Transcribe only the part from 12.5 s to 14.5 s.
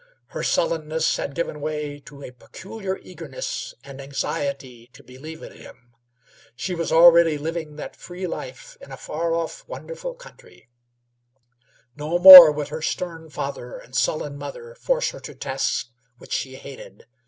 would her stern father and sullen